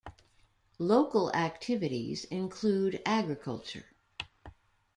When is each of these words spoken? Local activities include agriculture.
Local 0.79 1.31
activities 1.31 2.25
include 2.25 3.03
agriculture. 3.05 3.85